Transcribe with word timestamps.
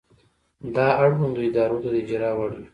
دا 0.75 0.87
اړوندو 1.03 1.41
ادارو 1.47 1.77
ته 1.83 1.89
د 1.93 1.95
اجرا 2.01 2.29
وړ 2.37 2.51
وي. 2.57 2.65